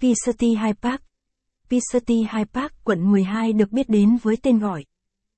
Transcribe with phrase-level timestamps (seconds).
[0.00, 1.00] Pisati High Park
[1.70, 4.84] Pisati High Park, quận 12 được biết đến với tên gọi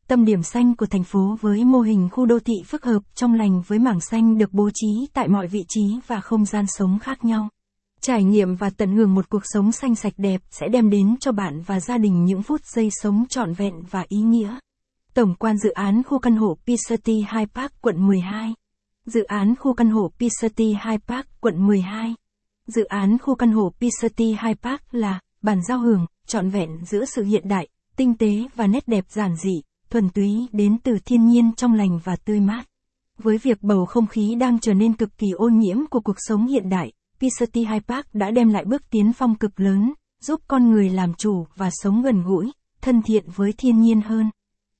[0.08, 3.34] Tâm điểm xanh của thành phố với mô hình khu đô thị phức hợp trong
[3.34, 6.98] lành với mảng xanh được bố trí tại mọi vị trí và không gian sống
[6.98, 7.48] khác nhau.
[8.00, 11.32] Trải nghiệm và tận hưởng một cuộc sống xanh sạch đẹp sẽ đem đến cho
[11.32, 14.58] bạn và gia đình những phút giây sống trọn vẹn và ý nghĩa.
[15.14, 18.54] Tổng quan dự án khu căn hộ Pisati High Park quận 12
[19.06, 22.14] Dự án khu căn hộ Pisati High Park quận 12
[22.66, 27.04] Dự án khu căn hộ P-City High Park là bản giao hưởng, trọn vẹn giữa
[27.04, 31.26] sự hiện đại, tinh tế và nét đẹp giản dị, thuần túy đến từ thiên
[31.26, 32.64] nhiên trong lành và tươi mát.
[33.18, 36.46] Với việc bầu không khí đang trở nên cực kỳ ô nhiễm của cuộc sống
[36.46, 39.92] hiện đại, P-City High Park đã đem lại bước tiến phong cực lớn,
[40.22, 44.30] giúp con người làm chủ và sống gần gũi, thân thiện với thiên nhiên hơn.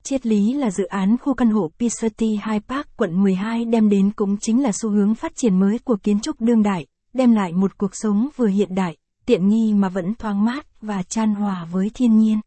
[0.03, 4.11] Triết lý là dự án khu căn hộ P-City High Park quận 12 đem đến
[4.17, 7.53] cũng chính là xu hướng phát triển mới của kiến trúc đương đại, đem lại
[7.53, 11.67] một cuộc sống vừa hiện đại, tiện nghi mà vẫn thoáng mát và chan hòa
[11.73, 12.41] với thiên nhiên.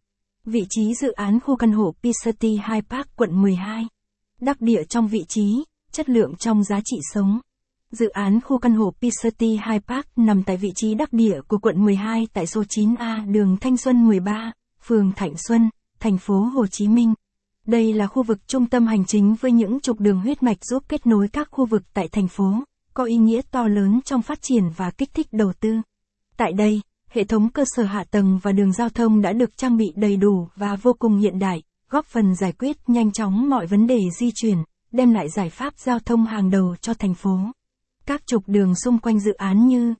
[0.45, 3.87] Vị trí dự án khu căn hộ Pisati High Park quận 12.
[4.41, 7.39] Đắc địa trong vị trí, chất lượng trong giá trị sống.
[7.91, 11.57] Dự án khu căn hộ Pisati High Park nằm tại vị trí đắc địa của
[11.57, 16.67] quận 12 tại số 9A đường Thanh Xuân 13, phường Thạnh Xuân, thành phố Hồ
[16.67, 17.13] Chí Minh.
[17.65, 20.83] Đây là khu vực trung tâm hành chính với những trục đường huyết mạch giúp
[20.87, 22.63] kết nối các khu vực tại thành phố,
[22.95, 25.81] có ý nghĩa to lớn trong phát triển và kích thích đầu tư.
[26.37, 29.77] Tại đây, hệ thống cơ sở hạ tầng và đường giao thông đã được trang
[29.77, 33.65] bị đầy đủ và vô cùng hiện đại, góp phần giải quyết nhanh chóng mọi
[33.65, 34.57] vấn đề di chuyển,
[34.91, 37.39] đem lại giải pháp giao thông hàng đầu cho thành phố.
[38.05, 39.93] Các trục đường xung quanh dự án như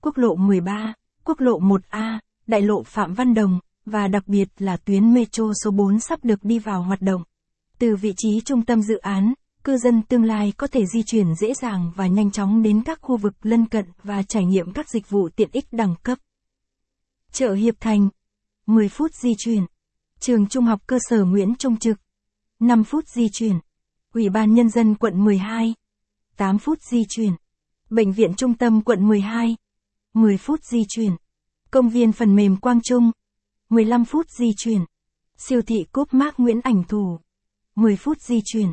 [0.00, 0.94] Quốc lộ 13,
[1.24, 5.70] Quốc lộ 1A, Đại lộ Phạm Văn Đồng, và đặc biệt là tuyến metro số
[5.70, 7.22] 4 sắp được đi vào hoạt động.
[7.78, 11.34] Từ vị trí trung tâm dự án, cư dân tương lai có thể di chuyển
[11.34, 14.90] dễ dàng và nhanh chóng đến các khu vực lân cận và trải nghiệm các
[14.90, 16.18] dịch vụ tiện ích đẳng cấp.
[17.32, 18.08] Chợ Hiệp Thành
[18.66, 19.66] 10 phút di chuyển.
[20.20, 22.00] Trường Trung học cơ sở Nguyễn Trung Trực
[22.60, 23.58] 5 phút di chuyển.
[24.14, 25.74] Ủy ban Nhân dân quận 12
[26.36, 27.32] 8 phút di chuyển.
[27.90, 29.56] Bệnh viện Trung tâm quận 12
[30.14, 31.16] 10 phút di chuyển.
[31.70, 33.10] Công viên phần mềm Quang Trung
[33.68, 34.84] 15 phút di chuyển.
[35.36, 37.20] Siêu thị Cốp Mác Nguyễn Ảnh Thủ
[37.74, 38.72] 10 phút di chuyển.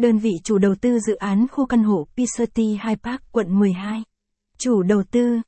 [0.00, 4.02] Đơn vị chủ đầu tư dự án khu căn hộ P-City High Park, quận 12.
[4.58, 5.40] Chủ đầu tư